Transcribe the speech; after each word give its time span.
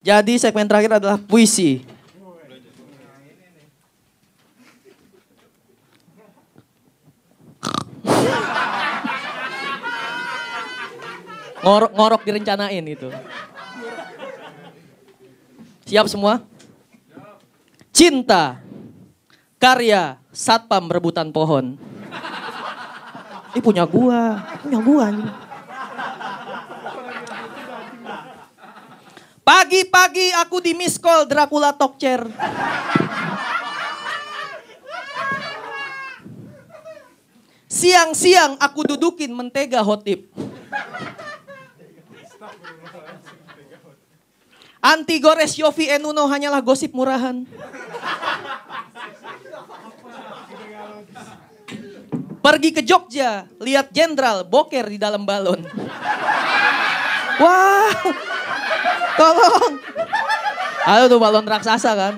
Jadi 0.00 0.40
segmen 0.40 0.64
terakhir 0.64 0.96
adalah 0.96 1.20
puisi. 1.20 1.84
Ngorok 11.60 11.92
ngorok 11.92 12.22
direncanain 12.24 12.84
itu. 12.88 13.12
Siap 15.84 16.08
semua? 16.08 16.40
Cinta. 17.92 18.56
Karya 19.60 20.16
Satpam 20.32 20.88
Rebutan 20.88 21.28
Pohon. 21.28 21.76
Ini 23.52 23.60
punya 23.60 23.84
gua, 23.84 24.40
punya 24.64 24.80
gua 24.80 25.04
ini. 25.12 25.49
Pagi-pagi 29.70 30.34
aku 30.34 30.58
di 30.58 30.74
miss 30.74 30.98
call 30.98 31.30
Dracula 31.30 31.70
talk 31.70 31.94
chair. 31.94 32.26
Siang-siang 37.70 38.58
aku 38.58 38.82
dudukin 38.82 39.30
mentega 39.30 39.78
hotip. 39.86 40.26
Anti 44.82 45.22
gores 45.22 45.54
Yofi 45.54 45.86
Enuno 45.86 46.26
hanyalah 46.26 46.66
gosip 46.66 46.90
murahan. 46.90 47.46
Pergi 52.42 52.74
ke 52.74 52.82
Jogja, 52.82 53.46
lihat 53.62 53.94
jenderal 53.94 54.42
boker 54.42 54.90
di 54.90 54.98
dalam 54.98 55.22
balon. 55.22 55.62
Wah, 57.38 57.94
tolong. 59.20 59.74
Ayo 60.88 61.04
tuh 61.12 61.20
balon 61.20 61.44
raksasa 61.44 61.92
kan. 61.92 62.14